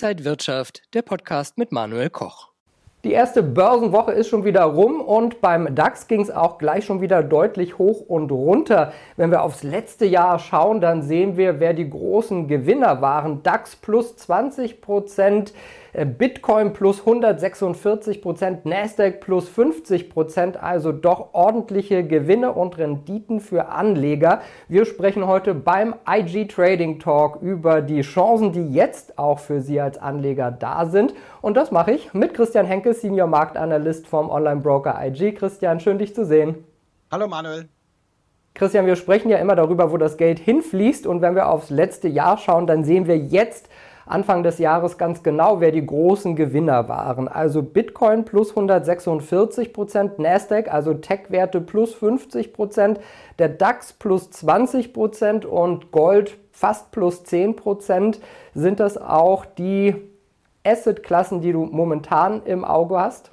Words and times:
Inside 0.00 0.24
Wirtschaft, 0.24 0.82
der 0.94 1.02
Podcast 1.02 1.58
mit 1.58 1.72
Manuel 1.72 2.08
Koch. 2.08 2.50
Die 3.02 3.10
erste 3.10 3.42
Börsenwoche 3.42 4.12
ist 4.12 4.28
schon 4.28 4.44
wieder 4.44 4.62
rum 4.62 5.00
und 5.00 5.40
beim 5.40 5.74
DAX 5.74 6.06
ging 6.06 6.20
es 6.20 6.30
auch 6.30 6.58
gleich 6.58 6.84
schon 6.84 7.00
wieder 7.00 7.24
deutlich 7.24 7.78
hoch 7.78 8.02
und 8.06 8.30
runter. 8.30 8.92
Wenn 9.16 9.32
wir 9.32 9.42
aufs 9.42 9.64
letzte 9.64 10.06
Jahr 10.06 10.38
schauen, 10.38 10.80
dann 10.80 11.02
sehen 11.02 11.36
wir, 11.36 11.58
wer 11.58 11.74
die 11.74 11.90
großen 11.90 12.46
Gewinner 12.46 13.02
waren. 13.02 13.42
DAX 13.42 13.74
plus 13.74 14.16
20 14.16 14.80
Prozent, 14.80 15.52
Bitcoin 15.92 16.74
plus 16.74 17.00
146 17.00 18.20
Prozent, 18.20 18.66
Nasdaq 18.66 19.20
plus 19.20 19.48
50 19.48 20.10
Prozent, 20.10 20.62
also 20.62 20.92
doch 20.92 21.32
ordentliche 21.32 22.04
Gewinne 22.04 22.52
und 22.52 22.76
Renditen 22.76 23.40
für 23.40 23.68
Anleger. 23.68 24.42
Wir 24.68 24.84
sprechen 24.84 25.26
heute 25.26 25.54
beim 25.54 25.94
IG 26.06 26.46
Trading 26.46 26.98
Talk 26.98 27.40
über 27.40 27.80
die 27.80 28.02
Chancen, 28.02 28.52
die 28.52 28.72
jetzt 28.72 29.18
auch 29.18 29.38
für 29.38 29.62
Sie 29.62 29.80
als 29.80 29.96
Anleger 29.96 30.50
da 30.50 30.86
sind. 30.86 31.14
Und 31.40 31.56
das 31.56 31.70
mache 31.70 31.92
ich 31.92 32.12
mit 32.12 32.34
Christian 32.34 32.66
Henke, 32.66 32.92
Senior 32.92 33.26
Marktanalyst 33.26 34.06
vom 34.06 34.28
Online-Broker 34.28 34.94
IG. 35.06 35.32
Christian, 35.32 35.80
schön 35.80 35.98
dich 35.98 36.14
zu 36.14 36.26
sehen. 36.26 36.64
Hallo 37.10 37.26
Manuel. 37.28 37.68
Christian, 38.52 38.86
wir 38.86 38.96
sprechen 38.96 39.30
ja 39.30 39.38
immer 39.38 39.54
darüber, 39.54 39.92
wo 39.92 39.96
das 39.96 40.16
Geld 40.16 40.38
hinfließt. 40.40 41.06
Und 41.06 41.22
wenn 41.22 41.34
wir 41.34 41.48
aufs 41.48 41.70
letzte 41.70 42.08
Jahr 42.08 42.36
schauen, 42.36 42.66
dann 42.66 42.84
sehen 42.84 43.06
wir 43.06 43.16
jetzt, 43.16 43.70
Anfang 44.08 44.42
des 44.42 44.58
Jahres 44.58 44.98
ganz 44.98 45.22
genau, 45.22 45.60
wer 45.60 45.70
die 45.70 45.84
großen 45.84 46.34
Gewinner 46.34 46.88
waren. 46.88 47.28
Also 47.28 47.62
Bitcoin 47.62 48.24
plus 48.24 48.50
146 48.50 49.72
Prozent, 49.72 50.18
Nasdaq, 50.18 50.72
also 50.72 50.94
Tech-Werte 50.94 51.60
plus 51.60 51.94
50 51.94 52.52
Prozent, 52.52 53.00
der 53.38 53.48
DAX 53.48 53.92
plus 53.92 54.30
20 54.30 54.92
Prozent 54.92 55.44
und 55.44 55.92
Gold 55.92 56.38
fast 56.52 56.90
plus 56.90 57.24
10 57.24 57.56
Prozent. 57.56 58.20
Sind 58.54 58.80
das 58.80 58.96
auch 58.96 59.44
die 59.44 59.94
Asset-Klassen, 60.64 61.40
die 61.40 61.52
du 61.52 61.64
momentan 61.64 62.42
im 62.44 62.64
Auge 62.64 62.98
hast? 62.98 63.30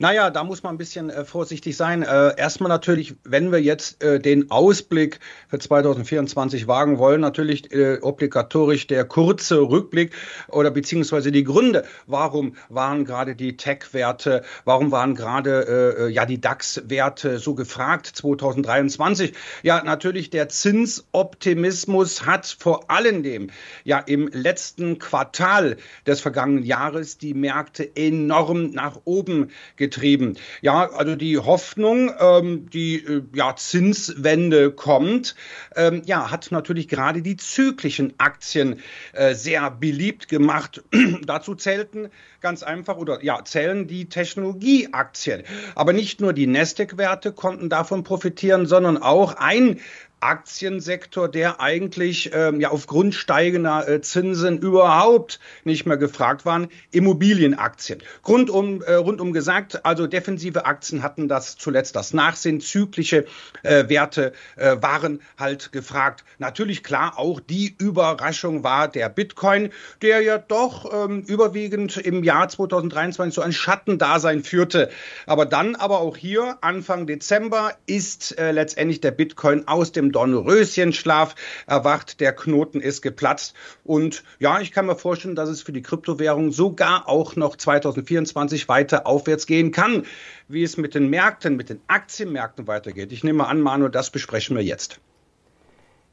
Naja, 0.00 0.30
da 0.30 0.44
muss 0.44 0.62
man 0.62 0.76
ein 0.76 0.78
bisschen 0.78 1.10
äh, 1.10 1.24
vorsichtig 1.24 1.76
sein. 1.76 2.02
Äh, 2.02 2.34
erstmal 2.36 2.68
natürlich, 2.68 3.16
wenn 3.24 3.50
wir 3.50 3.60
jetzt 3.60 4.00
äh, 4.00 4.20
den 4.20 4.48
Ausblick 4.48 5.18
für 5.48 5.58
2024 5.58 6.68
wagen 6.68 6.98
wollen, 6.98 7.20
natürlich 7.20 7.72
äh, 7.72 7.98
obligatorisch 8.00 8.86
der 8.86 9.04
kurze 9.04 9.58
Rückblick 9.60 10.14
oder 10.46 10.70
beziehungsweise 10.70 11.32
die 11.32 11.42
Gründe. 11.42 11.84
Warum 12.06 12.54
waren 12.68 13.04
gerade 13.04 13.34
die 13.34 13.56
Tech-Werte, 13.56 14.44
warum 14.64 14.92
waren 14.92 15.16
gerade 15.16 15.96
äh, 15.98 16.04
äh 16.04 16.08
ja 16.10 16.26
die 16.26 16.40
DAX-Werte 16.40 17.40
so 17.40 17.56
gefragt 17.56 18.06
2023? 18.06 19.32
Ja, 19.64 19.82
natürlich 19.82 20.30
der 20.30 20.48
Zinsoptimismus 20.48 22.24
hat 22.24 22.46
vor 22.46 22.88
allem 22.88 23.24
dem 23.24 23.50
ja 23.82 23.98
im 23.98 24.28
letzten 24.28 25.00
Quartal 25.00 25.76
des 26.06 26.20
vergangenen 26.20 26.62
Jahres 26.62 27.18
die 27.18 27.34
Märkte 27.34 27.96
enorm 27.96 28.70
nach 28.70 29.00
oben 29.04 29.50
getrieben 29.74 29.87
getrieben. 29.88 30.36
Ja, 30.60 30.90
also 30.90 31.16
die 31.16 31.38
Hoffnung, 31.38 32.12
ähm, 32.20 32.68
die 32.70 32.96
äh, 32.96 33.22
ja, 33.34 33.56
Zinswende 33.56 34.70
kommt, 34.70 35.34
ähm, 35.76 36.02
ja, 36.04 36.30
hat 36.30 36.50
natürlich 36.50 36.88
gerade 36.88 37.22
die 37.22 37.36
zyklischen 37.36 38.12
Aktien 38.18 38.80
äh, 39.12 39.34
sehr 39.34 39.70
beliebt 39.70 40.28
gemacht. 40.28 40.82
Dazu 41.24 41.54
zählten 41.54 42.10
ganz 42.40 42.62
einfach 42.62 42.96
oder 42.98 43.24
ja, 43.24 43.44
zählen 43.44 43.88
die 43.88 44.08
Technologieaktien. 44.08 45.42
Aber 45.74 45.92
nicht 45.92 46.20
nur 46.20 46.32
die 46.32 46.46
Nasdaq-Werte 46.46 47.32
konnten 47.32 47.68
davon 47.68 48.04
profitieren, 48.04 48.66
sondern 48.66 48.98
auch 48.98 49.34
ein 49.36 49.80
Aktiensektor, 50.20 51.28
der 51.28 51.60
eigentlich 51.60 52.30
ähm, 52.32 52.60
ja 52.60 52.70
aufgrund 52.70 53.14
steigender 53.14 53.88
äh, 53.88 54.00
Zinsen 54.00 54.58
überhaupt 54.58 55.40
nicht 55.64 55.86
mehr 55.86 55.96
gefragt 55.96 56.44
waren, 56.44 56.68
Immobilienaktien. 56.90 58.02
Rundum, 58.26 58.82
äh, 58.82 58.94
rundum 58.94 59.32
gesagt, 59.32 59.84
also 59.84 60.06
defensive 60.06 60.66
Aktien 60.66 61.02
hatten 61.02 61.28
das 61.28 61.56
zuletzt 61.56 61.96
das 61.96 62.12
Nachsehen, 62.12 62.60
zyklische 62.60 63.26
äh, 63.62 63.88
Werte 63.88 64.32
äh, 64.56 64.76
waren 64.80 65.20
halt 65.38 65.72
gefragt. 65.72 66.24
Natürlich 66.38 66.82
klar, 66.82 67.18
auch 67.18 67.40
die 67.40 67.74
Überraschung 67.78 68.64
war 68.64 68.88
der 68.88 69.08
Bitcoin, 69.08 69.70
der 70.02 70.20
ja 70.22 70.38
doch 70.38 70.92
ähm, 70.92 71.22
überwiegend 71.22 71.96
im 71.96 72.24
Jahr 72.24 72.48
2023 72.48 73.34
so 73.34 73.42
ein 73.42 73.52
Schattendasein 73.52 74.42
führte. 74.42 74.90
Aber 75.26 75.46
dann 75.46 75.76
aber 75.76 76.00
auch 76.00 76.16
hier, 76.16 76.58
Anfang 76.60 77.06
Dezember, 77.06 77.72
ist 77.86 78.38
äh, 78.38 78.52
letztendlich 78.52 79.00
der 79.00 79.10
Bitcoin 79.10 79.66
aus 79.68 79.92
dem 79.92 80.07
Dornröschenschlaf 80.12 81.34
erwacht, 81.66 82.20
der 82.20 82.32
Knoten 82.32 82.80
ist 82.80 83.02
geplatzt. 83.02 83.54
Und 83.84 84.24
ja, 84.38 84.60
ich 84.60 84.72
kann 84.72 84.86
mir 84.86 84.96
vorstellen, 84.96 85.34
dass 85.34 85.48
es 85.48 85.62
für 85.62 85.72
die 85.72 85.82
Kryptowährung 85.82 86.52
sogar 86.52 87.08
auch 87.08 87.36
noch 87.36 87.56
2024 87.56 88.68
weiter 88.68 89.06
aufwärts 89.06 89.46
gehen 89.46 89.72
kann. 89.72 90.04
Wie 90.48 90.62
es 90.62 90.76
mit 90.76 90.94
den 90.94 91.10
Märkten, 91.10 91.56
mit 91.56 91.68
den 91.68 91.80
Aktienmärkten 91.88 92.66
weitergeht. 92.66 93.12
Ich 93.12 93.24
nehme 93.24 93.46
an, 93.46 93.60
Manu, 93.60 93.88
das 93.88 94.10
besprechen 94.10 94.56
wir 94.56 94.64
jetzt. 94.64 95.00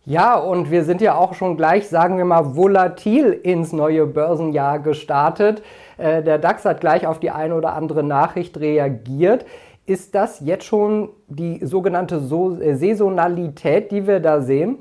Ja, 0.07 0.35
und 0.35 0.69
wir 0.69 0.83
sind 0.83 1.01
ja 1.01 1.15
auch 1.15 1.33
schon 1.33 1.57
gleich, 1.57 1.87
sagen 1.87 2.17
wir 2.17 2.25
mal, 2.25 2.55
volatil 2.55 3.31
ins 3.31 3.73
neue 3.73 4.05
Börsenjahr 4.05 4.77
gestartet. 4.77 5.63
Äh, 5.97 6.21
der 6.21 6.37
DAX 6.37 6.63
hat 6.63 6.79
gleich 6.79 7.07
auf 7.07 7.19
die 7.19 7.31
eine 7.31 7.55
oder 7.55 7.73
andere 7.73 8.03
Nachricht 8.03 8.57
reagiert. 8.57 9.45
Ist 9.87 10.15
das 10.15 10.39
jetzt 10.39 10.65
schon 10.65 11.09
die 11.27 11.63
sogenannte 11.63 12.15
äh, 12.15 12.75
Saisonalität, 12.75 13.91
die 13.91 14.07
wir 14.07 14.19
da 14.19 14.41
sehen? 14.41 14.79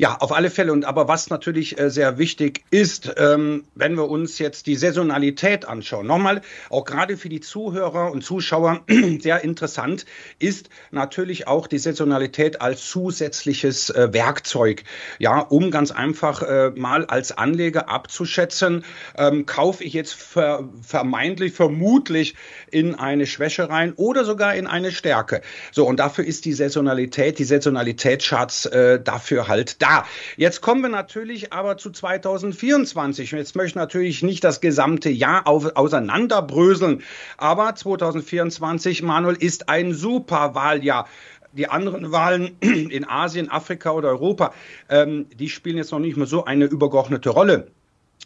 Ja, 0.00 0.14
auf 0.20 0.30
alle 0.30 0.48
Fälle. 0.48 0.72
Und 0.72 0.84
aber 0.84 1.08
was 1.08 1.28
natürlich 1.28 1.80
äh, 1.80 1.90
sehr 1.90 2.18
wichtig 2.18 2.62
ist, 2.70 3.12
ähm, 3.16 3.64
wenn 3.74 3.96
wir 3.96 4.08
uns 4.08 4.38
jetzt 4.38 4.68
die 4.68 4.76
Saisonalität 4.76 5.64
anschauen, 5.64 6.06
nochmal, 6.06 6.40
auch 6.70 6.84
gerade 6.84 7.16
für 7.16 7.28
die 7.28 7.40
Zuhörer 7.40 8.12
und 8.12 8.22
Zuschauer 8.22 8.82
sehr 9.18 9.42
interessant, 9.42 10.06
ist 10.38 10.70
natürlich 10.92 11.48
auch 11.48 11.66
die 11.66 11.78
Saisonalität 11.78 12.62
als 12.62 12.86
zusätzliches 12.88 13.90
äh, 13.90 14.12
Werkzeug. 14.12 14.84
Ja, 15.18 15.40
um 15.40 15.72
ganz 15.72 15.90
einfach 15.90 16.42
äh, 16.42 16.70
mal 16.76 17.04
als 17.06 17.36
Anleger 17.36 17.88
abzuschätzen, 17.88 18.84
ähm, 19.16 19.46
kaufe 19.46 19.82
ich 19.82 19.94
jetzt 19.94 20.14
ver 20.14 20.68
vermeintlich, 20.80 21.54
vermutlich 21.54 22.36
in 22.70 22.94
eine 22.94 23.26
Schwäche 23.26 23.68
rein 23.68 23.94
oder 23.94 24.24
sogar 24.24 24.54
in 24.54 24.68
eine 24.68 24.92
Stärke. 24.92 25.42
So, 25.72 25.88
und 25.88 25.98
dafür 25.98 26.24
ist 26.24 26.44
die 26.44 26.52
Saisonalität, 26.52 27.40
die 27.40 27.44
Saisonalitätscharts 27.44 28.70
dafür 29.02 29.48
halt 29.48 29.82
da. 29.82 29.87
Ja, 29.88 30.04
jetzt 30.36 30.60
kommen 30.60 30.82
wir 30.82 30.90
natürlich 30.90 31.54
aber 31.54 31.78
zu 31.78 31.90
2024. 31.90 33.30
Jetzt 33.30 33.56
möchte 33.56 33.70
ich 33.70 33.74
natürlich 33.74 34.22
nicht 34.22 34.44
das 34.44 34.60
gesamte 34.60 35.08
Jahr 35.08 35.46
auf, 35.46 35.76
auseinanderbröseln, 35.76 37.02
aber 37.38 37.74
2024, 37.74 39.02
Manuel, 39.02 39.36
ist 39.36 39.70
ein 39.70 39.94
super 39.94 40.54
Wahljahr 40.54 41.08
die 41.52 41.68
anderen 41.68 42.12
Wahlen 42.12 42.58
in 42.60 43.08
Asien, 43.08 43.50
Afrika 43.50 43.92
oder 43.92 44.08
Europa, 44.10 44.52
ähm, 44.90 45.26
die 45.38 45.48
spielen 45.48 45.78
jetzt 45.78 45.90
noch 45.90 46.00
nicht 46.00 46.18
mehr 46.18 46.26
so 46.26 46.44
eine 46.44 46.66
übergeordnete 46.66 47.30
Rolle. 47.30 47.68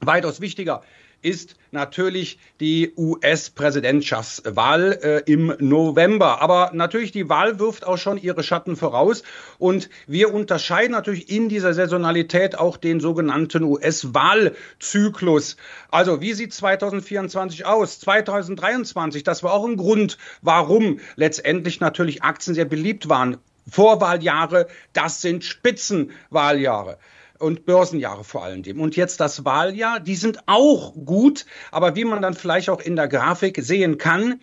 Weitaus 0.01 0.41
wichtiger 0.41 0.83
ist 1.23 1.57
natürlich 1.71 2.39
die 2.61 2.93
US-Präsidentschaftswahl 2.97 4.99
äh, 5.03 5.23
im 5.31 5.55
November. 5.59 6.43
Aber 6.43 6.71
natürlich, 6.75 7.13
die 7.13 7.29
Wahl 7.29 7.59
wirft 7.59 7.87
auch 7.87 7.97
schon 7.97 8.19
ihre 8.19 8.43
Schatten 8.43 8.77
voraus. 8.77 9.23
Und 9.59 9.89
wir 10.07 10.35
unterscheiden 10.35 10.93
natürlich 10.93 11.31
in 11.31 11.49
dieser 11.49 11.73
Saisonalität 11.73 12.59
auch 12.59 12.77
den 12.77 13.01
sogenannten 13.01 13.63
US-Wahlzyklus. 13.63 15.57
Also 15.91 16.21
wie 16.21 16.35
sieht 16.35 16.53
2024 16.53 17.65
aus? 17.65 18.01
2023, 18.01 19.23
das 19.23 19.43
war 19.43 19.53
auch 19.53 19.65
ein 19.65 19.77
Grund, 19.77 20.19
warum 20.43 20.99
letztendlich 21.17 21.81
natürlich 21.81 22.23
Aktien 22.23 22.55
sehr 22.55 22.67
beliebt 22.67 23.09
waren. 23.09 23.39
Vorwahljahre, 23.71 24.67
das 24.93 25.23
sind 25.23 25.45
Spitzenwahljahre 25.45 26.99
und 27.43 27.67
Börsenjahre 27.67 28.25
vor 28.25 28.45
allen 28.45 28.63
Dingen. 28.63 28.81
Und 28.81 28.97
jetzt 28.97 29.21
das 29.21 29.45
Wahljahr, 29.45 30.01
die 30.01 30.17
sind 30.17 30.39
auch 30.47 30.95
gut, 30.95 31.45
aber 31.71 31.97
wie 31.97 32.05
man 32.05 32.23
dann 32.23 32.35
vielleicht 32.35 32.71
auch 32.71 32.81
in 32.81 32.97
der 32.97 33.09
Grafik 33.09 33.59
sehen 33.61 33.99
kann, 33.99 34.41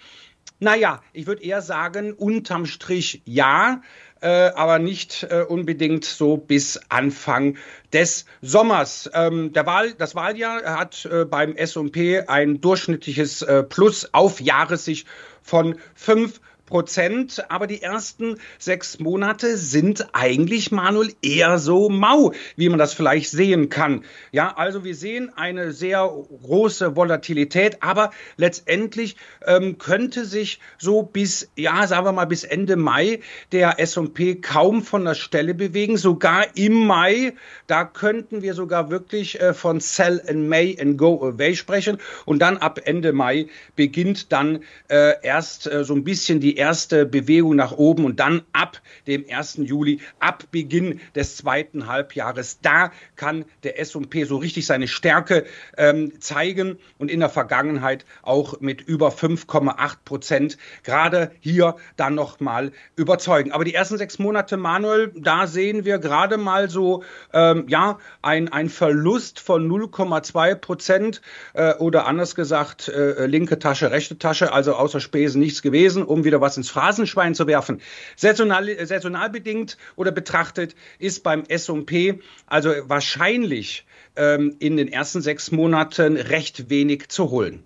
naja, 0.59 1.01
ich 1.13 1.25
würde 1.25 1.41
eher 1.41 1.61
sagen, 1.61 2.13
unterm 2.13 2.65
Strich 2.65 3.21
ja, 3.23 3.81
äh, 4.21 4.49
aber 4.49 4.77
nicht 4.79 5.23
äh, 5.29 5.45
unbedingt 5.47 6.03
so 6.03 6.35
bis 6.35 6.79
Anfang 6.89 7.57
des 7.93 8.25
Sommers. 8.41 9.09
Ähm, 9.13 9.53
der 9.53 9.65
Wahl, 9.65 9.93
das 9.93 10.15
Wahljahr 10.15 10.63
hat 10.77 11.05
äh, 11.05 11.23
beim 11.23 11.55
S&P 11.55 12.21
ein 12.21 12.59
durchschnittliches 12.59 13.41
äh, 13.41 13.63
Plus 13.63 14.13
auf 14.13 14.41
Jahressicht 14.41 15.07
von 15.41 15.77
fünf 15.95 16.41
Prozent, 16.69 17.43
aber 17.49 17.65
die 17.65 17.81
ersten 17.81 18.37
sechs 18.59 18.99
Monate 18.99 19.57
sind 19.57 20.09
eigentlich, 20.13 20.71
Manuel, 20.71 21.13
eher 21.23 21.57
so 21.57 21.89
mau, 21.89 22.31
wie 22.55 22.69
man 22.69 22.77
das 22.77 22.93
vielleicht 22.93 23.31
sehen 23.31 23.69
kann. 23.69 24.05
Ja, 24.31 24.55
also 24.55 24.83
wir 24.83 24.95
sehen 24.95 25.31
eine 25.35 25.71
sehr 25.71 26.07
große 26.43 26.95
Volatilität, 26.95 27.81
aber 27.81 28.11
letztendlich 28.37 29.15
ähm, 29.45 29.79
könnte 29.79 30.25
sich 30.25 30.59
so 30.77 31.01
bis, 31.01 31.49
ja, 31.55 31.87
sagen 31.87 32.05
wir 32.05 32.11
mal, 32.11 32.25
bis 32.25 32.43
Ende 32.43 32.75
Mai 32.75 33.19
der 33.51 33.79
S&P 33.79 34.35
kaum 34.35 34.83
von 34.83 35.05
der 35.05 35.15
Stelle 35.15 35.55
bewegen. 35.55 35.97
Sogar 35.97 36.55
im 36.55 36.85
Mai, 36.85 37.33
da 37.65 37.83
könnten 37.83 38.43
wir 38.43 38.53
sogar 38.53 38.91
wirklich 38.91 39.41
äh, 39.41 39.55
von 39.55 39.79
Sell 39.79 40.21
in 40.27 40.47
May 40.47 40.77
and 40.79 40.99
Go 40.99 41.19
Away 41.23 41.55
sprechen. 41.55 41.97
Und 42.25 42.39
dann 42.39 42.57
ab 42.57 42.79
Ende 42.83 43.11
Mai 43.11 43.47
beginnt 43.75 44.31
dann 44.31 44.63
äh, 44.87 45.15
erst 45.23 45.65
äh, 45.65 45.83
so 45.83 45.95
ein 45.95 46.03
bisschen 46.03 46.39
die 46.39 46.58
erste 46.59 47.05
Bewegung 47.05 47.55
nach 47.55 47.71
oben 47.71 48.03
und 48.03 48.19
dann 48.19 48.41
ab 48.51 48.81
dem 49.07 49.25
1. 49.29 49.61
Juli, 49.63 50.01
ab 50.19 50.43
Beginn 50.51 50.99
des 51.15 51.37
zweiten 51.37 51.87
Halbjahres, 51.87 52.59
da 52.61 52.91
kann 53.15 53.45
der 53.63 53.79
S&P 53.79 54.25
so 54.25 54.35
richtig 54.35 54.65
seine 54.65 54.89
Stärke 54.89 55.45
ähm, 55.77 56.19
zeigen 56.19 56.77
und 56.97 57.09
in 57.09 57.21
der 57.21 57.29
Vergangenheit 57.29 58.05
auch 58.23 58.59
mit 58.59 58.81
über 58.81 59.09
5,8 59.09 59.95
Prozent 60.03 60.57
gerade 60.83 61.31
hier 61.39 61.77
dann 61.95 62.15
noch 62.15 62.41
mal 62.41 62.73
überzeugen. 62.97 63.53
Aber 63.53 63.63
die 63.63 63.73
ersten 63.73 63.97
sechs 63.97 64.19
Monate, 64.19 64.57
Manuel, 64.57 65.13
da 65.15 65.47
sehen 65.47 65.85
wir 65.85 65.97
gerade 65.97 66.37
mal 66.37 66.69
so 66.69 67.03
ähm, 67.33 67.65
ja 67.69 67.99
ein, 68.21 68.49
ein 68.49 68.67
Verlust 68.67 69.39
von 69.39 69.69
0,2 69.69 70.55
Prozent 70.55 71.21
äh, 71.53 71.75
oder 71.75 72.05
anders 72.05 72.35
gesagt 72.35 72.89
äh, 72.89 73.25
linke 73.27 73.59
Tasche, 73.59 73.91
rechte 73.91 74.17
Tasche, 74.17 74.51
also 74.51 74.73
außer 74.73 74.99
Spesen 74.99 75.39
nichts 75.39 75.61
gewesen, 75.61 76.03
um 76.03 76.25
wieder 76.25 76.41
was 76.41 76.48
ins 76.57 76.69
Phrasenschwein 76.69 77.35
zu 77.35 77.47
werfen. 77.47 77.81
Saisonal, 78.15 78.67
saisonal 78.85 79.29
bedingt 79.29 79.77
oder 79.95 80.11
betrachtet 80.11 80.75
ist 80.99 81.23
beim 81.23 81.43
S&P 81.47 82.19
also 82.47 82.71
wahrscheinlich 82.83 83.85
ähm, 84.15 84.55
in 84.59 84.77
den 84.77 84.87
ersten 84.87 85.21
sechs 85.21 85.51
Monaten 85.51 86.17
recht 86.17 86.69
wenig 86.69 87.09
zu 87.09 87.29
holen. 87.29 87.63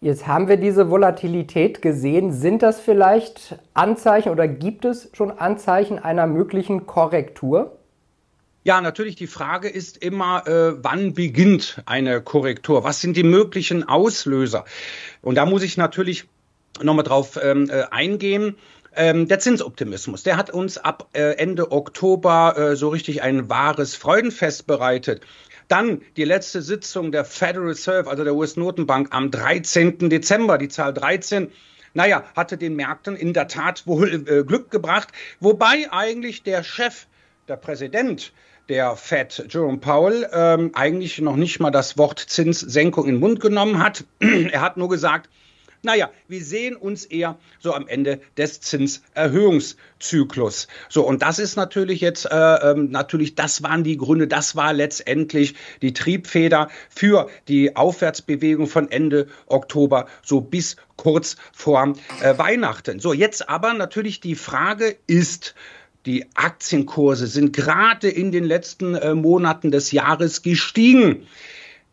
Jetzt 0.00 0.28
haben 0.28 0.46
wir 0.46 0.56
diese 0.56 0.90
Volatilität 0.90 1.82
gesehen. 1.82 2.32
Sind 2.32 2.62
das 2.62 2.78
vielleicht 2.78 3.58
Anzeichen 3.74 4.30
oder 4.30 4.46
gibt 4.46 4.84
es 4.84 5.10
schon 5.12 5.32
Anzeichen 5.32 5.98
einer 5.98 6.28
möglichen 6.28 6.86
Korrektur? 6.86 7.78
Ja, 8.62 8.80
natürlich. 8.80 9.16
Die 9.16 9.26
Frage 9.26 9.68
ist 9.68 9.96
immer, 9.96 10.46
äh, 10.46 10.74
wann 10.84 11.14
beginnt 11.14 11.82
eine 11.86 12.20
Korrektur? 12.20 12.84
Was 12.84 13.00
sind 13.00 13.16
die 13.16 13.24
möglichen 13.24 13.88
Auslöser? 13.88 14.64
Und 15.20 15.34
da 15.34 15.46
muss 15.46 15.62
ich 15.62 15.76
natürlich 15.76 16.28
nochmal 16.82 17.04
drauf 17.04 17.38
ähm, 17.42 17.70
äh, 17.70 17.84
eingehen. 17.90 18.56
Ähm, 18.96 19.28
der 19.28 19.38
Zinsoptimismus, 19.38 20.22
der 20.22 20.36
hat 20.36 20.50
uns 20.50 20.78
ab 20.78 21.08
äh, 21.12 21.36
Ende 21.36 21.70
Oktober 21.72 22.56
äh, 22.56 22.76
so 22.76 22.88
richtig 22.88 23.22
ein 23.22 23.48
wahres 23.48 23.94
Freudenfest 23.94 24.66
bereitet. 24.66 25.22
Dann 25.68 26.00
die 26.16 26.24
letzte 26.24 26.62
Sitzung 26.62 27.12
der 27.12 27.24
Federal 27.24 27.68
Reserve, 27.68 28.08
also 28.08 28.24
der 28.24 28.34
US-Notenbank, 28.34 29.08
am 29.14 29.30
13. 29.30 30.08
Dezember, 30.08 30.58
die 30.58 30.68
Zahl 30.68 30.94
13 30.94 31.52
naja, 31.94 32.24
hatte 32.36 32.58
den 32.58 32.76
Märkten 32.76 33.16
in 33.16 33.32
der 33.32 33.48
Tat 33.48 33.86
wohl 33.86 34.24
äh, 34.28 34.44
Glück 34.44 34.70
gebracht, 34.70 35.08
wobei 35.40 35.90
eigentlich 35.90 36.42
der 36.42 36.62
Chef, 36.62 37.06
der 37.48 37.56
Präsident 37.56 38.32
der 38.68 38.96
Fed, 38.96 39.46
Jerome 39.48 39.78
Powell, 39.78 40.28
ähm, 40.32 40.72
eigentlich 40.74 41.18
noch 41.20 41.36
nicht 41.36 41.58
mal 41.58 41.70
das 41.70 41.96
Wort 41.96 42.18
Zinssenkung 42.18 43.06
in 43.06 43.14
den 43.14 43.20
Mund 43.20 43.40
genommen 43.40 43.82
hat. 43.82 44.04
er 44.20 44.60
hat 44.60 44.76
nur 44.76 44.88
gesagt, 44.88 45.30
naja, 45.82 46.10
wir 46.26 46.44
sehen 46.44 46.76
uns 46.76 47.04
eher 47.04 47.38
so 47.60 47.74
am 47.74 47.86
Ende 47.88 48.20
des 48.36 48.60
Zinserhöhungszyklus. 48.60 50.68
So, 50.88 51.06
und 51.06 51.22
das 51.22 51.38
ist 51.38 51.56
natürlich 51.56 52.00
jetzt, 52.00 52.26
äh, 52.26 52.34
ähm, 52.34 52.90
natürlich, 52.90 53.34
das 53.34 53.62
waren 53.62 53.84
die 53.84 53.96
Gründe, 53.96 54.26
das 54.26 54.56
war 54.56 54.72
letztendlich 54.72 55.54
die 55.82 55.92
Triebfeder 55.92 56.68
für 56.90 57.28
die 57.48 57.76
Aufwärtsbewegung 57.76 58.66
von 58.66 58.90
Ende 58.90 59.28
Oktober, 59.46 60.06
so 60.22 60.40
bis 60.40 60.76
kurz 60.96 61.36
vor 61.52 61.94
äh, 62.20 62.36
Weihnachten. 62.38 63.00
So, 63.00 63.12
jetzt 63.12 63.48
aber 63.48 63.74
natürlich 63.74 64.20
die 64.20 64.34
Frage 64.34 64.96
ist, 65.06 65.54
die 66.06 66.26
Aktienkurse 66.34 67.26
sind 67.26 67.52
gerade 67.52 68.08
in 68.08 68.32
den 68.32 68.44
letzten 68.44 68.94
äh, 68.94 69.14
Monaten 69.14 69.70
des 69.70 69.92
Jahres 69.92 70.42
gestiegen. 70.42 71.26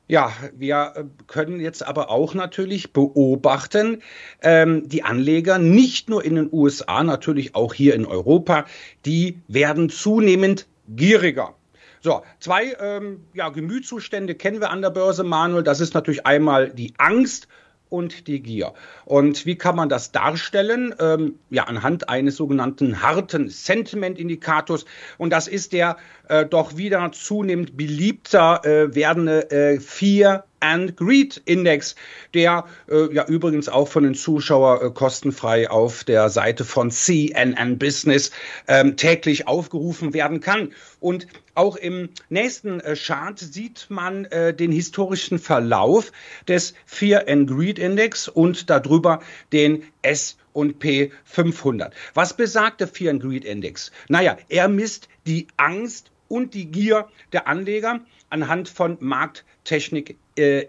Ja, 0.07 0.31
wir 0.55 0.93
äh, 0.95 1.03
können 1.25 1.59
jetzt 1.59 1.85
aber 1.85 2.11
auch 2.11 2.35
natürlich 2.35 2.93
beobachten, 2.93 4.03
ähm, 4.43 4.87
die 4.87 5.03
Anleger 5.03 5.57
nicht 5.57 6.09
nur 6.09 6.23
in 6.23 6.35
den 6.35 6.49
USA, 6.51 7.03
natürlich 7.03 7.55
auch 7.55 7.73
hier 7.73 7.95
in 7.95 8.05
Europa, 8.05 8.65
die 9.05 9.39
werden 9.47 9.89
zunehmend 9.89 10.67
gieriger. 10.87 11.55
So, 12.01 12.21
zwei 12.39 12.75
ähm, 12.79 13.25
ja, 13.33 13.49
Gemütszustände 13.49 14.35
kennen 14.35 14.61
wir 14.61 14.69
an 14.69 14.83
der 14.83 14.91
Börse, 14.91 15.23
Manuel. 15.23 15.63
Das 15.63 15.79
ist 15.79 15.95
natürlich 15.95 16.23
einmal 16.27 16.69
die 16.69 16.93
Angst 16.99 17.47
und 17.89 18.27
die 18.27 18.41
Gier. 18.41 18.73
Und 19.05 19.45
wie 19.45 19.55
kann 19.55 19.75
man 19.75 19.89
das 19.89 20.11
darstellen? 20.11 20.93
Ähm, 20.99 21.39
ja, 21.49 21.63
anhand 21.63 22.09
eines 22.09 22.35
sogenannten 22.35 23.01
harten 23.01 23.49
Sentiment-Indikators. 23.49 24.85
Und 25.17 25.31
das 25.31 25.47
ist 25.47 25.73
der 25.73 25.97
äh, 26.29 26.45
doch 26.45 26.77
wieder 26.77 27.11
zunehmend 27.11 27.77
beliebter 27.77 28.63
äh, 28.65 28.93
werdende 28.95 29.49
äh, 29.51 29.79
Fear 29.79 30.45
and 30.59 30.97
Greed 30.97 31.41
Index, 31.45 31.95
der 32.33 32.65
äh, 32.89 33.13
ja 33.13 33.25
übrigens 33.27 33.69
auch 33.69 33.87
von 33.87 34.03
den 34.03 34.15
Zuschauern 34.15 34.87
äh, 34.87 34.91
kostenfrei 34.91 35.69
auf 35.69 36.03
der 36.03 36.29
Seite 36.29 36.65
von 36.65 36.89
CNN 36.91 37.77
Business 37.77 38.31
ähm, 38.67 38.97
täglich 38.97 39.47
aufgerufen 39.47 40.13
werden 40.13 40.39
kann. 40.39 40.73
Und 40.99 41.27
auch 41.53 41.75
im 41.75 42.09
nächsten 42.29 42.79
äh, 42.79 42.95
Chart 42.95 43.37
sieht 43.37 43.87
man 43.89 44.25
äh, 44.25 44.53
den 44.53 44.71
historischen 44.71 45.39
Verlauf 45.39 46.11
des 46.47 46.73
Fear 46.85 47.25
and 47.27 47.49
Greed 47.49 47.77
Index 47.77 48.27
und 48.27 48.69
darüber 48.69 49.21
den 49.53 49.83
S 50.01 50.37
und 50.53 50.79
P 50.79 51.11
500. 51.25 51.93
Was 52.13 52.35
besagt 52.35 52.81
der 52.81 52.87
Fear 52.87 53.11
and 53.11 53.21
Greed 53.21 53.45
Index? 53.45 53.91
Naja, 54.07 54.37
er 54.49 54.67
misst 54.67 55.09
die 55.27 55.47
Angst 55.57 56.11
und 56.27 56.53
die 56.53 56.71
Gier 56.71 57.07
der 57.31 57.47
Anleger 57.47 58.01
anhand 58.29 58.69
von 58.69 58.97
Markttechnik 58.99 60.17
äh, 60.37 60.65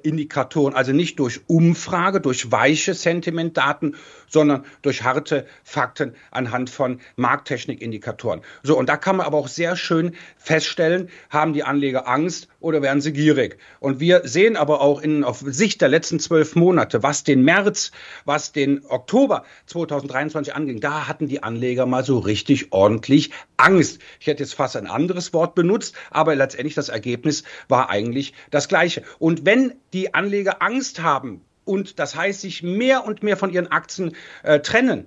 also 0.74 0.92
nicht 0.92 1.18
durch 1.18 1.40
Umfrage, 1.48 2.20
durch 2.20 2.52
weiche 2.52 2.94
Sentimentdaten, 2.94 3.96
sondern 4.28 4.64
durch 4.82 5.02
harte 5.02 5.46
Fakten 5.64 6.14
anhand 6.30 6.70
von 6.70 7.00
Markttechnikindikatoren. 7.16 8.42
So, 8.62 8.78
und 8.78 8.88
da 8.88 8.96
kann 8.96 9.16
man 9.16 9.26
aber 9.26 9.38
auch 9.38 9.48
sehr 9.48 9.76
schön 9.76 10.14
feststellen, 10.36 11.08
haben 11.30 11.52
die 11.52 11.64
Anleger 11.64 12.06
Angst 12.06 12.48
oder 12.66 12.82
werden 12.82 13.00
sie 13.00 13.12
gierig? 13.12 13.58
Und 13.78 14.00
wir 14.00 14.22
sehen 14.24 14.56
aber 14.56 14.80
auch 14.80 15.00
in, 15.00 15.22
auf 15.22 15.38
Sicht 15.38 15.80
der 15.80 15.88
letzten 15.88 16.18
zwölf 16.18 16.56
Monate, 16.56 17.04
was 17.04 17.22
den 17.22 17.42
März, 17.42 17.92
was 18.24 18.50
den 18.50 18.84
Oktober 18.86 19.44
2023 19.66 20.54
anging, 20.54 20.80
da 20.80 21.06
hatten 21.06 21.28
die 21.28 21.44
Anleger 21.44 21.86
mal 21.86 22.04
so 22.04 22.18
richtig 22.18 22.72
ordentlich 22.72 23.30
Angst. 23.56 24.00
Ich 24.18 24.26
hätte 24.26 24.42
jetzt 24.42 24.54
fast 24.54 24.76
ein 24.76 24.88
anderes 24.88 25.32
Wort 25.32 25.54
benutzt, 25.54 25.94
aber 26.10 26.34
letztendlich 26.34 26.74
das 26.74 26.88
Ergebnis 26.88 27.44
war 27.68 27.88
eigentlich 27.88 28.34
das 28.50 28.66
gleiche. 28.66 29.02
Und 29.20 29.46
wenn 29.46 29.74
die 29.92 30.12
Anleger 30.12 30.60
Angst 30.60 31.00
haben 31.00 31.42
und 31.64 32.00
das 32.00 32.16
heißt, 32.16 32.40
sich 32.40 32.64
mehr 32.64 33.04
und 33.04 33.22
mehr 33.22 33.36
von 33.36 33.52
ihren 33.52 33.70
Aktien 33.70 34.16
äh, 34.42 34.58
trennen, 34.58 35.06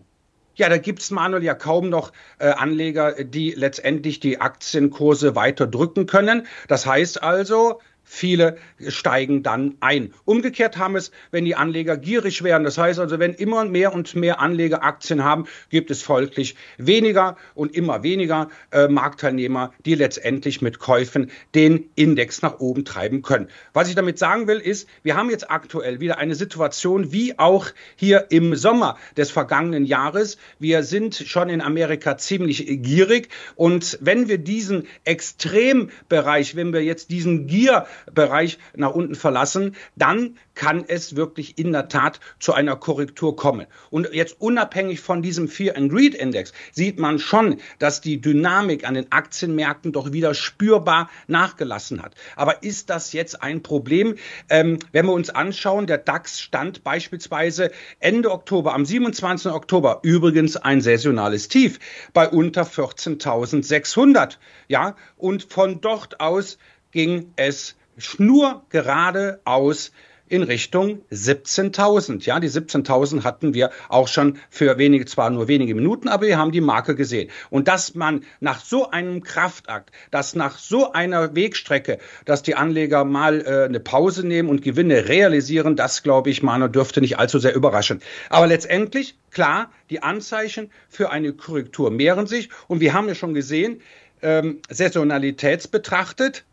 ja, 0.59 0.69
da 0.69 0.77
gibt 0.77 1.01
es, 1.01 1.11
Manuel, 1.11 1.43
ja 1.43 1.55
kaum 1.55 1.89
noch 1.89 2.11
äh, 2.37 2.49
Anleger, 2.49 3.23
die 3.23 3.51
letztendlich 3.51 4.19
die 4.19 4.39
Aktienkurse 4.39 5.35
weiter 5.35 5.67
drücken 5.67 6.05
können. 6.05 6.45
Das 6.67 6.85
heißt 6.85 7.23
also, 7.23 7.79
Viele 8.11 8.57
steigen 8.87 9.43
dann 9.43 9.75
ein. 9.81 10.15
Umgekehrt 10.25 10.77
haben 10.77 10.95
es, 10.95 11.11
wenn 11.29 11.45
die 11.45 11.53
Anleger 11.53 11.95
gierig 11.95 12.43
werden. 12.43 12.63
Das 12.63 12.79
heißt 12.79 12.99
also, 12.99 13.19
wenn 13.19 13.35
immer 13.35 13.65
mehr 13.65 13.93
und 13.93 14.15
mehr 14.15 14.39
Anleger 14.39 14.83
Aktien 14.83 15.23
haben, 15.23 15.45
gibt 15.69 15.91
es 15.91 16.01
folglich 16.01 16.55
weniger 16.79 17.37
und 17.53 17.75
immer 17.75 18.01
weniger 18.01 18.49
äh, 18.71 18.87
Marktteilnehmer, 18.87 19.73
die 19.85 19.93
letztendlich 19.93 20.63
mit 20.63 20.79
Käufen 20.79 21.29
den 21.53 21.91
Index 21.93 22.41
nach 22.41 22.59
oben 22.59 22.83
treiben 22.83 23.21
können. 23.21 23.47
Was 23.73 23.89
ich 23.89 23.95
damit 23.95 24.17
sagen 24.17 24.47
will, 24.47 24.57
ist, 24.57 24.89
wir 25.03 25.15
haben 25.15 25.29
jetzt 25.29 25.51
aktuell 25.51 25.99
wieder 25.99 26.17
eine 26.17 26.33
Situation 26.33 27.11
wie 27.11 27.37
auch 27.37 27.67
hier 27.95 28.25
im 28.31 28.55
Sommer 28.55 28.97
des 29.17 29.29
vergangenen 29.29 29.85
Jahres. 29.85 30.39
Wir 30.57 30.81
sind 30.81 31.13
schon 31.13 31.49
in 31.49 31.61
Amerika 31.61 32.17
ziemlich 32.17 32.65
gierig 32.81 33.29
und 33.55 33.99
wenn 34.01 34.27
wir 34.27 34.39
diesen 34.39 34.87
Extrembereich, 35.03 36.55
wenn 36.55 36.73
wir 36.73 36.83
jetzt 36.83 37.11
diesen 37.11 37.45
Gier 37.45 37.85
Bereich 38.13 38.60
nach 38.75 38.91
unten 38.91 39.15
verlassen, 39.15 39.75
dann 39.96 40.38
kann 40.56 40.84
es 40.88 41.15
wirklich 41.15 41.58
in 41.58 41.72
der 41.72 41.88
Tat 41.88 42.20
zu 42.39 42.53
einer 42.53 42.75
Korrektur 42.75 43.36
kommen. 43.36 43.65
Und 43.89 44.13
jetzt 44.13 44.41
unabhängig 44.41 45.00
von 45.00 45.22
diesem 45.22 45.48
Fear 45.48 45.77
and 45.77 45.89
Greed 45.91 46.15
Index 46.15 46.51
sieht 46.74 47.00
man 47.00 47.18
schon, 47.20 47.62
dass 47.79 48.01
die 48.01 48.20
Dynamik 48.20 48.86
an 48.86 48.96
den 48.96 49.12
Aktienmärkten 49.12 49.94
doch 49.94 50.12
wieder 50.12 50.34
spürbar 50.34 51.10
nachgelassen 51.27 52.01
hat. 52.01 52.15
Aber 52.36 52.63
ist 52.63 52.89
das 52.89 53.13
jetzt 53.13 53.41
ein 53.41 53.63
Problem? 53.63 54.15
Ähm, 54.50 54.79
wenn 54.91 55.06
wir 55.06 55.13
uns 55.13 55.29
anschauen, 55.29 55.88
der 55.88 55.98
DAX 55.98 56.41
stand 56.41 56.84
beispielsweise 56.84 57.72
Ende 58.00 58.32
Oktober, 58.32 58.74
am 58.74 58.86
27. 58.86 59.51
Oktober, 59.51 60.00
übrigens 60.03 60.58
ein 60.58 60.82
saisonales 60.82 61.48
Tief 61.48 61.79
bei 62.13 62.27
unter 62.27 62.63
14.600. 62.63 64.38
Ja, 64.68 64.96
und 65.15 65.44
von 65.44 65.79
dort 65.82 66.20
aus 66.20 66.58
ging 66.91 67.34
es 67.36 67.75
schnurgeradeaus 68.00 69.91
in 70.29 70.44
Richtung 70.44 71.01
17.000. 71.12 72.24
Ja, 72.24 72.39
die 72.39 72.50
17.000 72.50 73.24
hatten 73.24 73.53
wir 73.53 73.72
auch 73.89 74.08
schon 74.08 74.38
für 74.50 74.77
wenige, 74.77 75.06
zwar 75.06 75.29
nur 75.32 75.48
wenige 75.48 75.75
Minuten, 75.75 76.08
aber 76.08 76.27
wir 76.27 76.38
haben 76.38 76.51
die 76.51 76.62
Marke 76.62 76.96
gesehen. 76.96 77.29
Und 77.50 77.68
dass 77.68 77.96
man 77.96 78.24
nach 78.39 78.63
so 78.63 78.91
einem 78.91 79.24
Kraftakt, 79.24 79.91
dass 80.12 80.36
nach 80.36 80.58
so 80.58 80.94
einer 80.94 81.36
Wegstrecke, 81.36 81.98
dass 82.25 82.44
die 82.44 82.56
Anleger 82.56 83.03
mal 83.03 83.41
äh, 83.41 83.65
eine 83.65 83.79
Pause 83.79 84.25
nehmen 84.25 84.50
und 84.50 84.62
Gewinne 84.62 85.10
realisieren, 85.10 85.75
das 85.75 86.03
glaube 86.03 86.29
ich, 86.29 86.44
Manu, 86.44 86.68
dürfte 86.68 87.01
nicht 87.01 87.18
allzu 87.18 87.39
sehr 87.39 87.56
überraschen. 87.56 88.01
Aber 88.29 88.48
letztendlich, 88.48 89.18
klar, 89.32 89.72
die 89.89 90.03
Anzeichen 90.03 90.72
für 90.88 91.10
eine 91.10 91.34
Korrektur 91.34 91.89
mehren 91.89 92.27
sich. 92.27 92.50
Und 92.68 92.79
wir 92.79 92.94
haben 92.94 93.08
ja 93.08 93.15
schon 93.15 93.34
gesehen, 93.34 93.82
ähm, 94.22 94.60
saisonalitätsbetrachtet, 94.70 96.44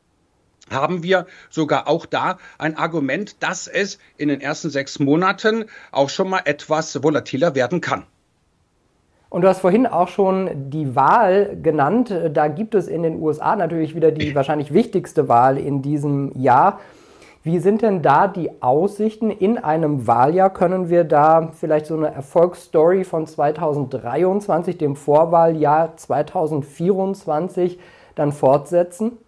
haben 0.70 1.02
wir 1.02 1.26
sogar 1.50 1.88
auch 1.88 2.06
da 2.06 2.38
ein 2.58 2.76
Argument, 2.76 3.42
dass 3.42 3.66
es 3.68 3.98
in 4.16 4.28
den 4.28 4.40
ersten 4.40 4.70
sechs 4.70 4.98
Monaten 4.98 5.66
auch 5.92 6.10
schon 6.10 6.28
mal 6.28 6.42
etwas 6.44 7.02
volatiler 7.02 7.54
werden 7.54 7.80
kann. 7.80 8.04
Und 9.28 9.42
du 9.42 9.48
hast 9.48 9.60
vorhin 9.60 9.86
auch 9.86 10.08
schon 10.08 10.70
die 10.70 10.94
Wahl 10.94 11.58
genannt. 11.60 12.14
Da 12.32 12.48
gibt 12.48 12.74
es 12.74 12.86
in 12.86 13.02
den 13.02 13.20
USA 13.20 13.56
natürlich 13.56 13.94
wieder 13.94 14.12
die 14.12 14.34
wahrscheinlich 14.34 14.72
wichtigste 14.72 15.28
Wahl 15.28 15.58
in 15.58 15.82
diesem 15.82 16.32
Jahr. 16.40 16.80
Wie 17.42 17.58
sind 17.58 17.82
denn 17.82 18.02
da 18.02 18.28
die 18.28 18.62
Aussichten 18.62 19.30
in 19.30 19.58
einem 19.58 20.06
Wahljahr? 20.06 20.50
Können 20.50 20.88
wir 20.90 21.04
da 21.04 21.52
vielleicht 21.52 21.86
so 21.86 21.96
eine 21.96 22.12
Erfolgsstory 22.12 23.04
von 23.04 23.26
2023, 23.26 24.78
dem 24.78 24.96
Vorwahljahr 24.96 25.96
2024, 25.96 27.78
dann 28.16 28.32
fortsetzen? 28.32 29.18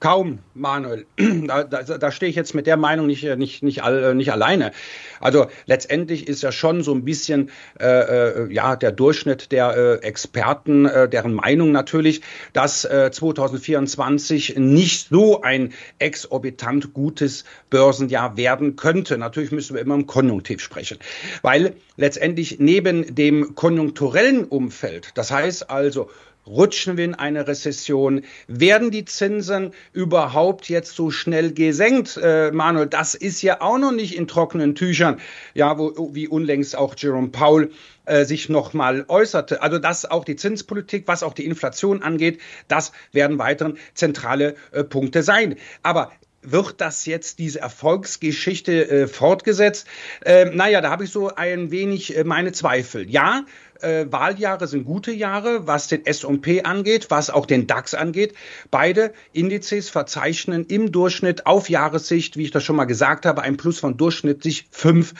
Kaum, 0.00 0.38
Manuel. 0.54 1.06
Da, 1.50 1.64
da, 1.64 1.82
da 1.82 2.12
stehe 2.12 2.30
ich 2.30 2.36
jetzt 2.36 2.54
mit 2.54 2.66
der 2.66 2.76
Meinung 2.76 3.06
nicht, 3.06 3.24
nicht, 3.36 3.62
nicht, 3.62 3.82
all, 3.82 4.14
nicht 4.14 4.32
alleine. 4.32 4.72
Also 5.20 5.46
letztendlich 5.66 6.28
ist 6.28 6.42
ja 6.42 6.52
schon 6.52 6.82
so 6.82 6.94
ein 6.94 7.04
bisschen 7.04 7.50
äh, 7.78 7.86
äh, 7.86 8.52
ja 8.52 8.76
der 8.76 8.92
Durchschnitt 8.92 9.52
der 9.52 9.76
äh, 9.76 9.94
Experten, 10.06 10.86
äh, 10.86 11.08
deren 11.08 11.34
Meinung 11.34 11.72
natürlich, 11.72 12.22
dass 12.52 12.84
äh, 12.84 13.10
2024 13.10 14.56
nicht 14.56 15.08
so 15.08 15.42
ein 15.42 15.72
exorbitant 15.98 16.94
gutes 16.94 17.44
Börsenjahr 17.68 18.36
werden 18.36 18.76
könnte. 18.76 19.18
Natürlich 19.18 19.50
müssen 19.50 19.74
wir 19.74 19.82
immer 19.82 19.94
im 19.94 20.06
Konjunktiv 20.06 20.60
sprechen, 20.60 20.98
weil 21.42 21.74
letztendlich 21.96 22.58
neben 22.58 23.14
dem 23.14 23.54
konjunkturellen 23.54 24.44
Umfeld, 24.44 25.10
das 25.14 25.30
heißt 25.30 25.68
also 25.70 26.10
Rutschen 26.46 26.96
wir 26.96 27.04
in 27.04 27.14
eine 27.14 27.46
Rezession? 27.46 28.22
Werden 28.48 28.90
die 28.90 29.04
Zinsen 29.04 29.72
überhaupt 29.92 30.68
jetzt 30.68 30.96
so 30.96 31.10
schnell 31.10 31.52
gesenkt? 31.52 32.16
Äh, 32.16 32.50
Manuel, 32.50 32.86
das 32.86 33.14
ist 33.14 33.42
ja 33.42 33.60
auch 33.60 33.78
noch 33.78 33.92
nicht 33.92 34.16
in 34.16 34.26
trockenen 34.26 34.74
Tüchern, 34.74 35.20
ja, 35.54 35.78
wo, 35.78 36.14
wie 36.14 36.28
unlängst 36.28 36.76
auch 36.76 36.94
Jerome 36.96 37.28
Powell 37.28 37.70
äh, 38.06 38.24
sich 38.24 38.48
nochmal 38.48 39.04
äußerte. 39.08 39.62
Also 39.62 39.78
das 39.78 40.10
auch 40.10 40.24
die 40.24 40.36
Zinspolitik, 40.36 41.06
was 41.06 41.22
auch 41.22 41.34
die 41.34 41.44
Inflation 41.44 42.02
angeht, 42.02 42.40
das 42.68 42.92
werden 43.12 43.38
weiteren 43.38 43.78
zentrale 43.94 44.56
äh, 44.72 44.82
Punkte 44.82 45.22
sein. 45.22 45.56
Aber 45.82 46.10
wird 46.42 46.80
das 46.80 47.06
jetzt 47.06 47.38
diese 47.38 47.60
Erfolgsgeschichte 47.60 48.90
äh, 48.90 49.06
fortgesetzt? 49.06 49.86
Äh, 50.24 50.46
naja, 50.46 50.80
da 50.80 50.90
habe 50.90 51.04
ich 51.04 51.10
so 51.10 51.34
ein 51.34 51.70
wenig 51.70 52.16
äh, 52.16 52.24
meine 52.24 52.52
Zweifel. 52.52 53.08
Ja, 53.10 53.44
äh, 53.80 54.06
Wahljahre 54.10 54.66
sind 54.66 54.84
gute 54.84 55.12
Jahre, 55.12 55.66
was 55.66 55.88
den 55.88 56.04
S&P 56.06 56.62
angeht, 56.62 57.06
was 57.10 57.30
auch 57.30 57.46
den 57.46 57.66
DAX 57.66 57.94
angeht. 57.94 58.34
Beide 58.70 59.12
Indizes 59.32 59.88
verzeichnen 59.88 60.66
im 60.66 60.92
Durchschnitt 60.92 61.46
auf 61.46 61.68
Jahressicht, 61.68 62.36
wie 62.36 62.44
ich 62.44 62.50
das 62.50 62.64
schon 62.64 62.76
mal 62.76 62.84
gesagt 62.84 63.26
habe, 63.26 63.42
ein 63.42 63.56
Plus 63.56 63.78
von 63.78 63.96
durchschnittlich 63.96 64.66
fünf 64.70 65.14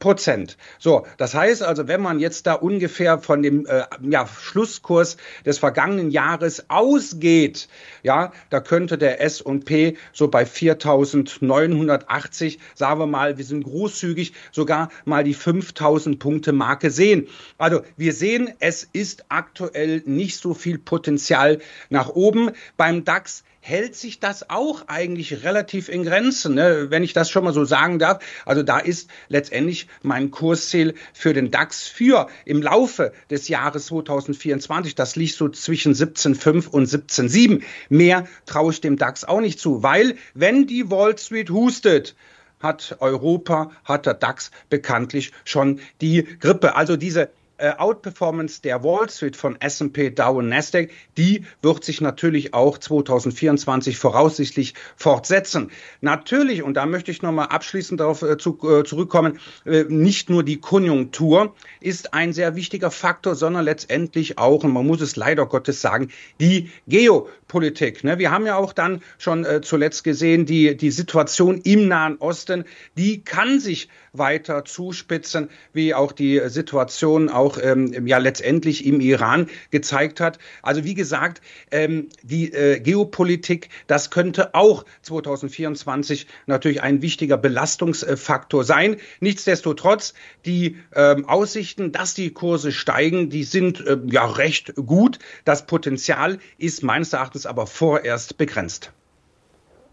Prozent. 0.00 0.56
So, 0.78 1.06
das 1.18 1.34
heißt 1.34 1.62
also, 1.62 1.86
wenn 1.86 2.00
man 2.00 2.20
jetzt 2.20 2.46
da 2.46 2.54
ungefähr 2.54 3.18
von 3.18 3.42
dem 3.42 3.66
äh, 3.66 3.82
ja, 4.02 4.26
Schlusskurs 4.26 5.18
des 5.44 5.58
vergangenen 5.58 6.10
Jahres 6.10 6.70
ausgeht, 6.70 7.68
ja, 8.02 8.32
da 8.48 8.60
könnte 8.60 8.96
der 8.96 9.20
S&P 9.20 9.98
so 10.12 10.28
bei 10.28 10.44
4.980, 10.44 12.58
sagen 12.74 12.98
wir 12.98 13.06
mal, 13.06 13.36
wir 13.36 13.44
sind 13.44 13.64
großzügig, 13.64 14.32
sogar 14.52 14.88
mal 15.04 15.22
die 15.22 15.36
5.000 15.36 16.18
Punkte 16.18 16.52
Marke 16.52 16.90
sehen. 16.90 17.28
Also 17.58 17.82
wir 17.98 18.14
sehen, 18.14 18.54
es 18.58 18.88
ist 18.90 19.26
aktuell 19.28 20.02
nicht 20.06 20.38
so 20.38 20.54
viel 20.54 20.78
Potenzial 20.78 21.58
nach 21.90 22.08
oben. 22.08 22.52
Beim 22.78 23.04
DAX 23.04 23.44
hält 23.60 23.94
sich 23.94 24.20
das 24.20 24.48
auch 24.48 24.88
eigentlich 24.88 25.44
relativ 25.44 25.88
in 25.88 26.04
Grenzen, 26.04 26.54
ne? 26.54 26.86
wenn 26.90 27.02
ich 27.02 27.12
das 27.12 27.30
schon 27.30 27.44
mal 27.44 27.52
so 27.52 27.64
sagen 27.64 27.98
darf. 27.98 28.22
Also 28.46 28.62
da 28.62 28.78
ist 28.78 29.10
letztendlich 29.28 29.86
mein 30.02 30.30
Kursziel 30.30 30.94
für 31.12 31.34
den 31.34 31.50
DAX 31.50 31.86
für 31.86 32.28
im 32.44 32.62
Laufe 32.62 33.12
des 33.28 33.48
Jahres 33.48 33.86
2024, 33.86 34.94
das 34.94 35.16
liegt 35.16 35.34
so 35.34 35.48
zwischen 35.48 35.94
17,5 35.94 36.68
und 36.68 36.88
17,7. 36.88 37.62
Mehr 37.90 38.26
traue 38.46 38.72
ich 38.72 38.80
dem 38.80 38.96
DAX 38.96 39.24
auch 39.24 39.40
nicht 39.40 39.60
zu, 39.60 39.82
weil 39.82 40.16
wenn 40.34 40.66
die 40.66 40.90
Wall 40.90 41.16
Street 41.18 41.50
hustet, 41.50 42.14
hat 42.60 42.96
Europa, 43.00 43.70
hat 43.84 44.06
der 44.06 44.14
DAX 44.14 44.50
bekanntlich 44.68 45.32
schon 45.44 45.80
die 46.00 46.24
Grippe. 46.24 46.76
Also 46.76 46.96
diese 46.96 47.30
äh, 47.60 47.72
Outperformance 47.78 48.62
der 48.62 48.82
Wall 48.82 49.08
Street 49.10 49.36
von 49.36 49.60
S&P, 49.60 50.10
Dow 50.10 50.38
und 50.38 50.48
Nasdaq, 50.48 50.90
die 51.16 51.44
wird 51.62 51.84
sich 51.84 52.00
natürlich 52.00 52.54
auch 52.54 52.78
2024 52.78 53.98
voraussichtlich 53.98 54.74
fortsetzen. 54.96 55.70
Natürlich, 56.00 56.62
und 56.62 56.74
da 56.74 56.86
möchte 56.86 57.10
ich 57.10 57.22
nochmal 57.22 57.48
abschließend 57.48 58.00
darauf 58.00 58.22
äh, 58.22 58.38
zu, 58.38 58.58
äh, 58.62 58.84
zurückkommen, 58.84 59.38
äh, 59.64 59.84
nicht 59.88 60.30
nur 60.30 60.42
die 60.42 60.58
Konjunktur 60.58 61.54
ist 61.80 62.14
ein 62.14 62.32
sehr 62.32 62.56
wichtiger 62.56 62.90
Faktor, 62.90 63.34
sondern 63.34 63.64
letztendlich 63.64 64.38
auch, 64.38 64.64
und 64.64 64.72
man 64.72 64.86
muss 64.86 65.00
es 65.00 65.16
leider 65.16 65.46
Gottes 65.46 65.80
sagen, 65.80 66.10
die 66.40 66.70
Geopolitik. 66.88 68.04
Ne? 68.04 68.18
Wir 68.18 68.30
haben 68.30 68.46
ja 68.46 68.56
auch 68.56 68.72
dann 68.72 69.02
schon 69.18 69.44
äh, 69.44 69.60
zuletzt 69.60 70.04
gesehen, 70.04 70.46
die, 70.46 70.76
die 70.76 70.90
Situation 70.90 71.60
im 71.62 71.88
Nahen 71.88 72.16
Osten, 72.18 72.64
die 72.96 73.22
kann 73.22 73.60
sich 73.60 73.88
weiter 74.12 74.64
zuspitzen, 74.64 75.50
wie 75.72 75.94
auch 75.94 76.12
die 76.12 76.40
Situation 76.46 77.28
auch 77.50 77.58
ähm, 77.62 78.06
ja 78.06 78.18
letztendlich 78.18 78.86
im 78.86 79.00
Iran 79.00 79.48
gezeigt 79.70 80.20
hat. 80.20 80.38
Also 80.62 80.84
wie 80.84 80.94
gesagt, 80.94 81.40
ähm, 81.70 82.08
die 82.22 82.52
äh, 82.52 82.80
Geopolitik, 82.80 83.68
das 83.86 84.10
könnte 84.10 84.54
auch 84.54 84.84
2024 85.02 86.26
natürlich 86.46 86.82
ein 86.82 87.02
wichtiger 87.02 87.36
Belastungsfaktor 87.36 88.64
sein. 88.64 88.96
Nichtsdestotrotz, 89.20 90.14
die 90.46 90.76
ähm, 90.94 91.28
Aussichten, 91.28 91.92
dass 91.92 92.14
die 92.14 92.30
Kurse 92.30 92.72
steigen, 92.72 93.30
die 93.30 93.44
sind 93.44 93.84
äh, 93.86 93.98
ja 94.06 94.26
recht 94.26 94.74
gut. 94.76 95.18
Das 95.44 95.66
Potenzial 95.66 96.38
ist 96.58 96.82
meines 96.82 97.12
Erachtens 97.12 97.46
aber 97.46 97.66
vorerst 97.66 98.38
begrenzt. 98.38 98.92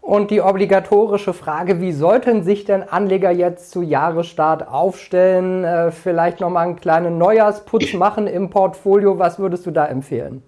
Und 0.08 0.30
die 0.30 0.40
obligatorische 0.40 1.34
Frage, 1.34 1.82
wie 1.82 1.92
sollten 1.92 2.42
sich 2.42 2.64
denn 2.64 2.82
Anleger 2.82 3.30
jetzt 3.30 3.70
zu 3.70 3.82
Jahresstart 3.82 4.66
aufstellen? 4.66 5.64
Äh, 5.64 5.90
vielleicht 5.90 6.40
nochmal 6.40 6.64
einen 6.64 6.76
kleinen 6.76 7.18
Neujahrsputz 7.18 7.92
machen 7.92 8.26
im 8.26 8.48
Portfolio. 8.48 9.18
Was 9.18 9.38
würdest 9.38 9.66
du 9.66 9.70
da 9.70 9.84
empfehlen? 9.84 10.42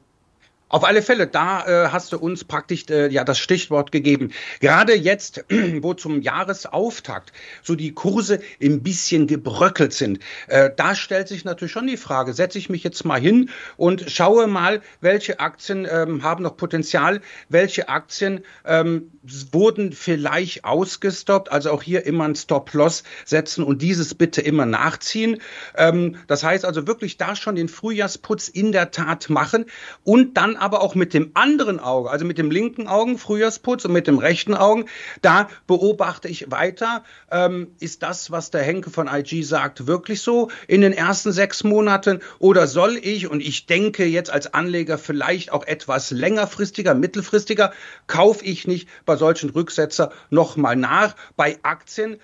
Auf 0.70 0.84
alle 0.84 1.02
Fälle, 1.02 1.26
da 1.26 1.66
äh, 1.66 1.88
hast 1.88 2.12
du 2.12 2.18
uns 2.18 2.44
praktisch 2.44 2.84
äh, 2.90 3.08
ja 3.08 3.24
das 3.24 3.40
Stichwort 3.40 3.90
gegeben. 3.90 4.30
Gerade 4.60 4.94
jetzt, 4.94 5.44
wo 5.80 5.94
zum 5.94 6.22
Jahresauftakt 6.22 7.32
so 7.60 7.74
die 7.74 7.92
Kurse 7.92 8.38
ein 8.62 8.80
bisschen 8.80 9.26
gebröckelt 9.26 9.92
sind, 9.92 10.20
äh, 10.46 10.70
da 10.74 10.94
stellt 10.94 11.26
sich 11.26 11.44
natürlich 11.44 11.72
schon 11.72 11.88
die 11.88 11.96
Frage, 11.96 12.34
setze 12.34 12.56
ich 12.58 12.70
mich 12.70 12.84
jetzt 12.84 13.04
mal 13.04 13.20
hin 13.20 13.50
und 13.76 14.08
schaue 14.12 14.46
mal, 14.46 14.80
welche 15.00 15.40
Aktien 15.40 15.88
ähm, 15.90 16.22
haben 16.22 16.44
noch 16.44 16.56
Potenzial, 16.56 17.20
welche 17.48 17.88
Aktien 17.88 18.44
ähm, 18.64 19.10
wurden 19.50 19.90
vielleicht 19.90 20.64
ausgestoppt, 20.64 21.50
also 21.50 21.72
auch 21.72 21.82
hier 21.82 22.06
immer 22.06 22.26
ein 22.26 22.36
Stop-Loss 22.36 23.02
setzen 23.24 23.64
und 23.64 23.82
dieses 23.82 24.14
bitte 24.14 24.40
immer 24.40 24.66
nachziehen. 24.66 25.40
Ähm, 25.76 26.14
das 26.28 26.44
heißt 26.44 26.64
also 26.64 26.86
wirklich 26.86 27.16
da 27.16 27.34
schon 27.34 27.56
den 27.56 27.68
Frühjahrsputz 27.68 28.46
in 28.46 28.70
der 28.70 28.92
Tat 28.92 29.30
machen 29.30 29.64
und 30.04 30.36
dann 30.36 30.60
aber 30.61 30.83
auch 30.83 30.95
mit 30.95 31.14
dem 31.14 31.31
anderen 31.35 31.81
Auge, 31.81 32.11
also 32.11 32.25
mit 32.25 32.38
dem 32.38 32.50
linken 32.50 32.87
Augen 32.87 33.19
Frühjahrsputz 33.19 33.85
und 33.85 33.93
mit 33.93 34.07
dem 34.07 34.19
rechten 34.19 34.55
Augen, 34.55 34.87
da 35.23 35.49
beobachte 35.67 36.29
ich 36.29 36.50
weiter, 36.50 37.02
ähm, 37.31 37.69
ist 37.81 38.02
das, 38.02 38.31
was 38.31 38.50
der 38.50 38.62
Henke 38.62 38.90
von 38.90 39.09
IG 39.09 39.43
sagt, 39.43 39.87
wirklich 39.87 40.21
so 40.21 40.50
in 40.69 40.81
den 40.81 40.93
ersten 40.93 41.33
sechs 41.33 41.64
Monaten? 41.64 42.21
Oder 42.38 42.67
soll 42.67 42.99
ich, 43.00 43.29
und 43.29 43.40
ich 43.40 43.67
denke 43.67 44.05
jetzt 44.05 44.31
als 44.31 44.52
Anleger 44.52 44.99
vielleicht 44.99 45.52
auch 45.52 45.67
etwas 45.67 46.11
längerfristiger, 46.11 46.95
mittelfristiger, 46.95 47.73
kaufe 48.07 48.45
ich 48.45 48.67
nicht 48.67 48.88
bei 49.07 49.17
solchen 49.17 49.50
Rücksetzer 49.50 50.12
nochmal 50.31 50.76
nach. 50.76 51.17
Bei 51.37 51.59
Aktien 51.62 52.19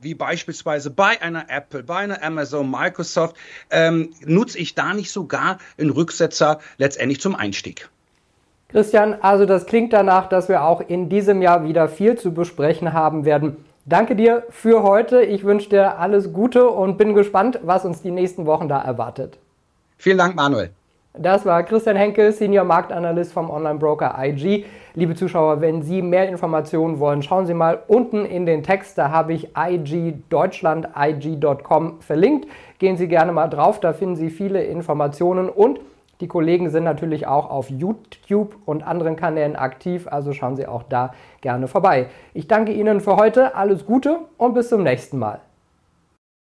wie 0.00 0.14
beispielsweise 0.14 0.90
bei 0.90 1.20
einer 1.20 1.46
Apple, 1.48 1.82
bei 1.82 1.96
einer 1.96 2.22
Amazon, 2.22 2.70
Microsoft, 2.70 3.36
ähm, 3.70 4.10
nutze 4.24 4.58
ich 4.58 4.74
da 4.74 4.94
nicht 4.94 5.10
sogar 5.10 5.58
einen 5.78 5.90
Rücksetzer 5.90 6.60
letztendlich 6.76 7.20
zum 7.20 7.34
Einstieg. 7.34 7.88
Christian, 8.68 9.14
also 9.22 9.46
das 9.46 9.66
klingt 9.66 9.92
danach, 9.92 10.28
dass 10.28 10.48
wir 10.48 10.62
auch 10.62 10.82
in 10.82 11.08
diesem 11.08 11.40
Jahr 11.40 11.64
wieder 11.64 11.88
viel 11.88 12.18
zu 12.18 12.32
besprechen 12.34 12.92
haben 12.92 13.24
werden. 13.24 13.56
Danke 13.86 14.14
dir 14.14 14.44
für 14.50 14.82
heute. 14.82 15.22
Ich 15.22 15.44
wünsche 15.44 15.70
dir 15.70 15.98
alles 15.98 16.34
Gute 16.34 16.68
und 16.68 16.98
bin 16.98 17.14
gespannt, 17.14 17.58
was 17.62 17.86
uns 17.86 18.02
die 18.02 18.10
nächsten 18.10 18.44
Wochen 18.44 18.68
da 18.68 18.82
erwartet. 18.82 19.38
Vielen 19.96 20.18
Dank, 20.18 20.36
Manuel. 20.36 20.70
Das 21.20 21.44
war 21.44 21.64
Christian 21.64 21.96
Henke, 21.96 22.30
Senior 22.30 22.62
Marktanalyst 22.62 23.32
vom 23.32 23.50
Online-Broker 23.50 24.14
IG. 24.20 24.64
Liebe 24.94 25.16
Zuschauer, 25.16 25.60
wenn 25.60 25.82
Sie 25.82 26.00
mehr 26.00 26.28
Informationen 26.28 27.00
wollen, 27.00 27.22
schauen 27.22 27.44
Sie 27.44 27.54
mal 27.54 27.82
unten 27.88 28.24
in 28.24 28.46
den 28.46 28.62
Text. 28.62 28.96
Da 28.96 29.10
habe 29.10 29.32
ich 29.32 29.48
IG 29.56 30.14
Deutschland, 30.28 30.88
IG.com 30.96 32.00
verlinkt. 32.00 32.46
Gehen 32.78 32.96
Sie 32.96 33.08
gerne 33.08 33.32
mal 33.32 33.48
drauf, 33.48 33.80
da 33.80 33.92
finden 33.92 34.14
Sie 34.14 34.30
viele 34.30 34.62
Informationen 34.62 35.48
und 35.48 35.80
die 36.20 36.28
Kollegen 36.28 36.70
sind 36.70 36.84
natürlich 36.84 37.26
auch 37.26 37.50
auf 37.50 37.68
YouTube 37.68 38.54
und 38.64 38.86
anderen 38.86 39.16
Kanälen 39.16 39.56
aktiv, 39.56 40.06
also 40.08 40.32
schauen 40.32 40.56
Sie 40.56 40.66
auch 40.66 40.84
da 40.84 41.12
gerne 41.40 41.66
vorbei. 41.66 42.06
Ich 42.32 42.46
danke 42.46 42.72
Ihnen 42.72 43.00
für 43.00 43.16
heute, 43.16 43.56
alles 43.56 43.86
Gute 43.86 44.20
und 44.36 44.54
bis 44.54 44.68
zum 44.68 44.84
nächsten 44.84 45.18
Mal. 45.18 45.40